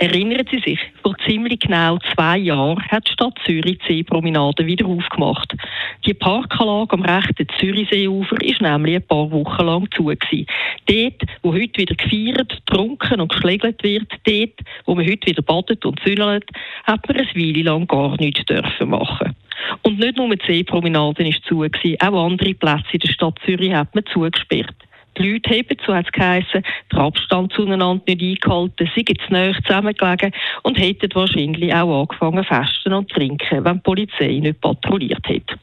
Erinnern 0.00 0.46
Sie 0.50 0.60
sich, 0.60 0.80
vor 1.02 1.14
ziemlich 1.26 1.60
genau 1.60 1.98
zwei 2.14 2.38
Jahren 2.38 2.82
hat 2.88 3.06
die 3.06 3.12
Stadt 3.12 3.38
Zürich 3.44 3.80
die 3.80 3.96
Seepromenade 3.96 4.64
wieder 4.64 4.86
aufgemacht. 4.86 5.54
Die 6.06 6.14
Parkanlage 6.14 6.94
am 6.94 7.02
rechten 7.02 7.46
Zürichseeufer 7.58 8.40
ist 8.40 8.62
nämlich 8.62 8.96
ein 8.96 9.06
paar 9.06 9.30
Wochen 9.30 9.62
lang 9.62 9.88
zu. 9.94 10.04
Gewesen. 10.04 10.46
Dort, 10.86 11.30
wo 11.42 11.52
heute 11.52 11.82
wieder 11.82 11.94
gefeiert, 11.94 12.62
getrunken 12.64 13.20
und 13.20 13.30
geschlägelt 13.30 13.82
wird, 13.82 14.10
dort, 14.24 14.66
wo 14.86 14.94
man 14.94 15.04
heute 15.04 15.26
wieder 15.26 15.42
badet 15.42 15.84
und 15.84 16.00
zündelt, 16.00 16.48
hat 16.84 17.06
man 17.06 17.18
eine 17.18 17.34
Weile 17.34 17.62
lang 17.62 17.86
gar 17.86 18.16
nichts 18.16 18.46
dürfen 18.46 18.88
machen. 18.88 19.36
Und 19.82 19.98
nicht 19.98 20.16
nur 20.16 20.34
die 20.34 20.46
Seepromenade 20.46 21.28
ist 21.28 21.44
zu, 21.44 21.58
gewesen, 21.58 22.00
auch 22.00 22.24
andere 22.24 22.54
Plätze 22.54 22.92
in 22.92 23.00
der 23.00 23.08
Stadt 23.08 23.38
Zürich 23.44 23.74
hat 23.74 23.94
man 23.94 24.06
zugesperrt. 24.06 24.74
Die 25.18 25.28
Leute 25.28 25.50
haben, 25.50 25.76
so 25.86 25.94
hat 25.94 26.06
es 26.06 26.12
geheissen, 26.12 26.62
den 26.92 26.98
Abstand 26.98 27.52
zueinander 27.52 28.02
nicht 28.06 28.22
eingehalten, 28.22 28.90
sind 28.94 29.20
zu 29.20 29.32
nahe 29.32 29.54
zusammengelegen 29.66 30.32
und 30.62 30.78
hätten 30.78 31.10
wahrscheinlich 31.14 31.74
auch 31.74 32.00
angefangen 32.00 32.44
festen 32.44 32.92
und 32.92 33.10
trinken, 33.10 33.64
wenn 33.64 33.76
die 33.76 33.82
Polizei 33.82 34.38
nicht 34.38 34.60
patrouilliert 34.60 35.26
hätte. 35.26 35.56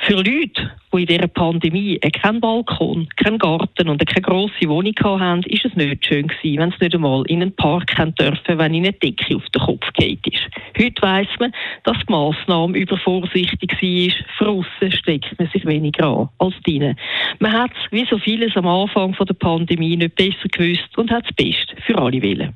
Für 0.00 0.14
Leute, 0.14 0.70
die 0.94 1.00
in 1.00 1.06
dieser 1.06 1.26
Pandemie 1.26 1.98
keinen 1.98 2.40
Balkon, 2.40 3.08
keinen 3.16 3.38
Garten 3.38 3.88
und 3.88 4.06
keine 4.06 4.22
grosse 4.22 4.68
Wohnung 4.68 4.94
hatten, 5.02 5.42
ist 5.42 5.64
es 5.64 5.74
nicht 5.74 6.06
schön 6.06 6.28
gewesen, 6.28 6.58
wenn 6.58 6.70
sie 6.70 6.84
nicht 6.84 6.94
einmal 6.94 7.24
in 7.26 7.42
einen 7.42 7.54
Park 7.54 7.94
dürfen, 8.18 8.58
wenn 8.58 8.74
ihnen 8.74 8.86
eine 8.86 8.92
Decke 8.92 9.36
auf 9.36 9.44
den 9.50 9.62
Kopf 9.62 9.92
geht 9.94 10.24
ist. 10.26 10.37
Heute 10.80 11.02
weiss 11.02 11.28
man, 11.40 11.52
dass 11.82 11.96
die 11.98 12.12
Massnahme 12.12 12.78
übervorsichtig 12.78 13.72
war. 13.72 14.26
Für 14.38 14.48
aussen 14.48 14.92
steckt 14.92 15.36
man 15.36 15.48
sich 15.48 15.66
weniger 15.66 16.06
an 16.06 16.28
als 16.38 16.54
drinnen. 16.64 16.96
Man 17.40 17.52
hat 17.52 17.72
wie 17.90 18.06
so 18.08 18.16
vieles 18.18 18.56
am 18.56 18.66
Anfang 18.66 19.12
der 19.12 19.34
Pandemie 19.34 19.96
nicht 19.96 20.14
besser 20.14 20.48
gewusst 20.52 20.96
und 20.96 21.10
hat 21.10 21.24
das 21.24 21.34
Beste 21.34 21.74
für 21.84 21.98
alle 21.98 22.22
willen. 22.22 22.54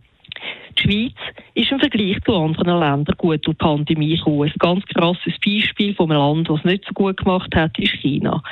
Die 0.78 0.82
Schweiz 0.82 1.34
ist 1.54 1.72
im 1.72 1.80
Vergleich 1.80 2.16
zu 2.24 2.34
anderen 2.34 2.78
Ländern 2.78 3.16
gut 3.18 3.44
durch 3.44 3.56
die 3.56 3.64
Pandemie 3.64 4.16
gekommen. 4.16 4.44
Ein 4.44 4.54
ganz 4.58 4.84
krasses 4.86 5.34
Beispiel 5.44 5.94
von 5.94 6.10
einem 6.10 6.20
Land, 6.20 6.48
das 6.48 6.60
es 6.60 6.64
nicht 6.64 6.84
so 6.86 6.94
gut 6.94 7.16
gemacht 7.16 7.54
hat, 7.54 7.76
ist 7.78 7.94
China. 7.94 8.42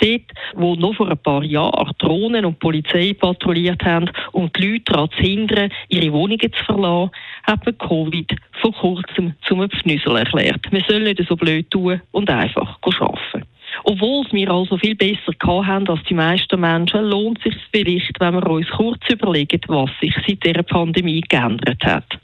Dort, 0.00 0.32
wo 0.54 0.74
noch 0.76 0.94
vor 0.94 1.10
ein 1.10 1.18
paar 1.18 1.42
Jahren 1.42 1.92
Drohnen 1.98 2.44
und 2.44 2.60
Polizei 2.60 3.14
patrouilliert 3.18 3.82
haben, 3.84 4.10
um 4.32 4.50
die 4.52 4.66
Leute 4.66 4.84
daran 4.84 5.10
zu 5.10 5.22
hindern, 5.22 5.72
ihre 5.88 6.12
Wohnungen 6.12 6.52
zu 6.52 6.64
verlassen, 6.64 7.10
hat 7.48 7.64
man 7.64 7.78
Covid 7.78 8.36
vor 8.60 8.72
kurzem 8.72 9.34
zum 9.46 9.68
Pfnüssel 9.68 10.16
erklärt. 10.16 10.70
Wir 10.70 10.84
sollen 10.86 11.04
nicht 11.04 11.26
so 11.26 11.34
blöd 11.34 11.70
tun 11.70 12.00
und 12.12 12.30
einfach 12.30 12.78
arbeiten. 12.82 13.46
Obwohl 13.84 14.26
es 14.26 14.32
wir 14.32 14.50
also 14.50 14.76
viel 14.76 14.94
besser 14.94 15.32
haben 15.66 15.88
als 15.88 16.02
die 16.04 16.14
meisten 16.14 16.60
Menschen, 16.60 17.04
lohnt 17.04 17.38
es 17.38 17.52
sich 17.52 17.62
vielleicht, 17.72 18.20
wenn 18.20 18.34
wir 18.34 18.46
uns 18.46 18.68
kurz 18.68 19.00
überlegen, 19.08 19.60
was 19.68 19.90
sich 20.00 20.14
seit 20.26 20.44
dieser 20.44 20.62
Pandemie 20.62 21.22
geändert 21.22 21.82
hat. 21.84 22.18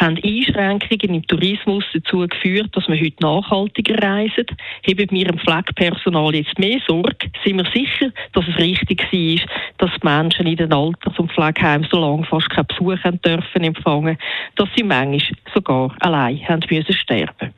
Haben 0.00 0.18
Einschränkungen 0.22 1.16
im 1.16 1.26
Tourismus 1.26 1.84
dazu 1.92 2.26
geführt, 2.26 2.68
dass 2.76 2.88
wir 2.88 3.00
heute 3.00 3.22
nachhaltiger 3.22 4.02
reisen? 4.02 4.46
Haben 4.86 5.10
wir 5.10 5.28
im 5.28 5.38
Pflegepersonal 5.38 6.34
jetzt 6.34 6.58
mehr 6.58 6.80
Sorge? 6.86 7.30
Sind 7.44 7.56
wir 7.56 7.70
sicher, 7.72 8.10
dass 8.32 8.46
es 8.48 8.56
richtig 8.58 9.02
war, 9.12 9.48
dass 9.78 10.00
die 10.00 10.06
Menschen 10.06 10.46
in 10.46 10.56
den 10.56 10.72
Alters- 10.72 11.18
und 11.18 11.32
Pflegeheimen 11.32 11.88
so 11.90 11.98
lange 11.98 12.24
fast 12.24 12.50
keinen 12.50 12.66
Besuch 12.66 13.02
haben 13.04 13.20
dürfen 13.22 13.64
empfangen, 13.64 14.18
dass 14.56 14.68
sie 14.76 14.84
manchmal 14.84 15.20
sogar 15.54 15.94
allein 16.00 16.46
haben 16.48 16.64
müssen 16.70 16.92
sterben 16.92 17.52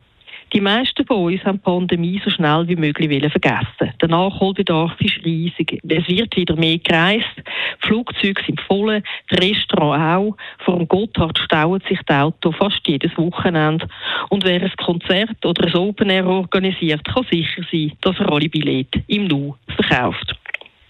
die 0.52 0.60
meisten 0.60 1.06
von 1.06 1.32
uns 1.32 1.44
haben 1.44 1.58
die 1.58 1.62
Pandemie 1.62 2.20
so 2.24 2.30
schnell 2.30 2.66
wie 2.66 2.76
möglich 2.76 3.08
vergessen. 3.30 3.94
Der 4.00 4.08
Nachholbedarf 4.08 5.00
ist 5.00 5.24
riesig. 5.24 5.80
Es 5.88 6.08
wird 6.08 6.36
wieder 6.36 6.56
mehr 6.56 6.78
gereist. 6.78 7.42
Flugzeuge 7.90 8.40
sind 8.46 8.60
voll, 8.60 9.02
die 9.32 9.34
Restaurants 9.34 10.00
auch. 10.00 10.64
Vor 10.64 10.76
dem 10.78 10.86
Gotthard 10.86 11.36
stauen 11.38 11.82
sich 11.88 11.98
die 12.08 12.12
Autos 12.12 12.54
fast 12.54 12.86
jedes 12.86 13.16
Wochenende. 13.18 13.88
Und 14.28 14.44
wer 14.44 14.62
ein 14.62 14.72
Konzert 14.76 15.44
oder 15.44 15.66
ein 15.66 15.74
Open 15.74 16.08
Air 16.08 16.26
organisiert, 16.26 17.04
kann 17.04 17.26
sicher 17.28 17.62
sein, 17.72 17.92
dass 18.02 18.16
er 18.20 18.30
alle 18.30 18.48
Billette 18.48 19.02
im 19.08 19.26
Nu 19.26 19.56
verkauft. 19.74 20.36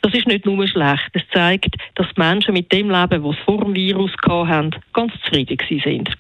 Das 0.03 0.13
ist 0.13 0.27
nicht 0.27 0.45
nur 0.45 0.67
schlecht. 0.67 1.09
Es 1.15 1.23
zeigt, 1.33 1.75
dass 1.95 2.07
die 2.15 2.21
Menschen 2.21 2.53
mit 2.53 2.71
dem 2.71 2.91
Leben, 2.91 3.25
was 3.25 3.37
sie 3.37 3.43
vor 3.45 3.65
dem 3.65 3.75
Virus 3.75 4.13
hatten, 4.27 4.77
ganz 4.93 5.13
zufrieden 5.25 5.59
sind. 5.83 6.11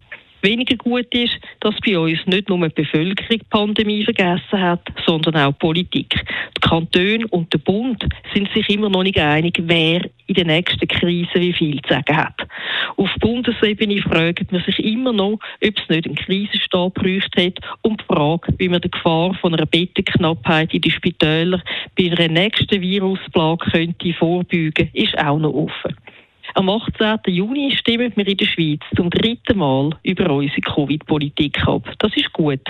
Weniger 0.43 0.77
gut 0.77 1.12
ist, 1.15 1.39
dass 1.61 1.75
bei 1.84 1.99
uns 1.99 2.19
nicht 2.27 2.49
nur 2.49 2.67
die 2.69 2.83
Bevölkerung 2.83 3.28
die 3.31 3.47
Pandemie 3.51 4.05
vergessen 4.05 4.61
hat, 4.61 4.83
sondern 5.06 5.37
auch 5.37 5.53
die 5.53 5.59
Politik. 5.59 6.15
Die 6.56 6.61
Kantone 6.61 7.27
und 7.28 7.53
der 7.53 7.59
Bund 7.59 8.05
sind 8.34 8.49
sich 8.53 8.69
immer 8.71 8.89
noch 8.89 9.03
nicht 9.03 9.19
einig, 9.19 9.59
wer 9.62 10.03
in 10.27 10.34
der 10.34 10.47
nächsten 10.47 10.87
Krise 10.87 11.34
wie 11.34 11.53
viel 11.53 11.83
zu 11.83 11.93
sagen 11.95 12.17
hat. 12.17 12.34
Auf 12.97 13.11
Bundesebene 13.21 14.01
fragt 14.03 14.53
man 14.53 14.62
sich 14.62 14.78
immer 14.78 15.12
noch, 15.12 15.39
ob 15.62 15.78
es 15.78 15.89
nicht 15.89 16.06
einen 16.06 16.15
Krisenstab 16.15 16.95
bräuchte 16.95 17.47
hat 17.47 17.59
und 17.83 18.01
die 18.01 18.05
Frage, 18.05 18.55
wie 18.59 18.69
man 18.69 18.81
der 18.81 18.91
Gefahr 18.91 19.34
von 19.34 19.55
einer 19.55 19.67
Bettenknappheit 19.67 20.72
in 20.72 20.83
den 20.83 20.93
Spitälern 20.93 21.62
bei 21.97 22.11
einer 22.11 22.28
nächsten 22.33 22.81
Virusplage 22.81 23.71
könnte 23.71 24.12
vorbeugen, 24.15 24.91
ist 24.93 25.19
auch 25.19 25.39
noch 25.39 25.53
offen. 25.53 25.97
Am 26.55 26.69
18. 26.69 27.19
Juni 27.27 27.71
stimmen 27.77 28.12
wir 28.16 28.27
in 28.27 28.37
der 28.37 28.47
Schweiz 28.47 28.81
zum 28.97 29.09
dritten 29.11 29.59
Mal 29.59 29.91
über 30.03 30.31
unsere 30.31 30.61
Covid-Politik 30.61 31.66
ab. 31.66 31.88
Das 31.99 32.16
ist 32.16 32.33
gut. 32.33 32.61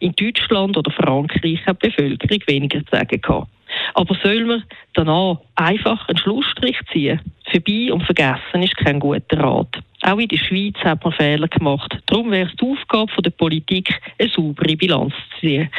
In 0.00 0.12
Deutschland 0.12 0.76
oder 0.76 0.90
Frankreich 0.90 1.64
hat 1.64 1.82
die 1.82 1.88
Bevölkerung 1.88 2.42
weniger 2.46 2.80
zu 2.80 2.90
sagen 2.90 3.20
gehabt. 3.20 3.48
Aber 3.94 4.16
soll 4.22 4.44
man 4.44 4.64
danach 4.94 5.38
einfach 5.54 6.08
einen 6.08 6.18
Schlussstrich 6.18 6.78
ziehen? 6.92 7.20
Vorbei 7.50 7.92
und 7.92 8.02
vergessen 8.02 8.62
ist 8.62 8.76
kein 8.76 8.98
guter 8.98 9.38
Rat. 9.38 9.78
Auch 10.02 10.18
in 10.18 10.28
der 10.28 10.36
Schweiz 10.38 10.76
hat 10.78 11.04
man 11.04 11.12
Fehler 11.12 11.48
gemacht. 11.48 11.96
Darum 12.06 12.30
wäre 12.30 12.48
es 12.48 12.56
die 12.56 12.64
Aufgabe 12.64 13.22
der 13.22 13.30
Politik, 13.30 13.88
eine 14.18 14.30
saubere 14.30 14.76
Bilanz 14.76 15.14
zu 15.34 15.40
ziehen. 15.40 15.70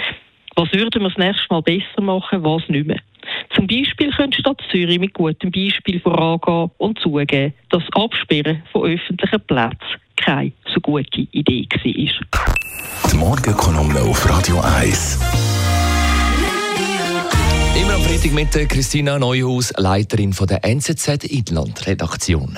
Was 0.56 0.72
würden 0.72 1.02
wir 1.02 1.10
das 1.10 1.18
nächste 1.18 1.46
Mal 1.50 1.62
besser 1.62 2.02
machen, 2.02 2.44
was 2.44 2.68
nicht 2.70 2.88
mehr? 2.88 3.00
Zum 3.60 3.68
Beispiel 3.68 4.10
könnte 4.12 4.38
die 4.38 4.42
Stadt 4.42 4.62
Zürich 4.72 5.00
mit 5.00 5.14
gutem 5.14 5.52
Beispiel 5.52 6.00
vorangehen 6.00 6.72
und 6.78 6.98
zugeben, 7.00 7.54
dass 7.70 7.84
das 7.84 8.02
Absperren 8.02 8.64
von 8.72 8.84
öffentlichen 8.84 9.42
Plätzen 9.48 10.00
keine 10.16 10.54
so 10.74 10.80
gute 10.80 11.28
Idee 11.32 11.68
war. 11.74 12.56
Die 13.12 13.18
Morgenkolumne 13.18 14.00
auf 14.00 14.30
Radio 14.30 14.62
1. 14.62 15.20
Immer 17.82 17.96
am 17.96 18.02
Freitag 18.02 18.32
mit 18.32 18.70
Christina 18.70 19.20
Neuhaus, 19.20 19.74
Leiterin 19.76 20.34
der 20.48 20.64
NZZ 20.64 21.26
Inland 21.26 21.86
Redaktion. 21.86 22.58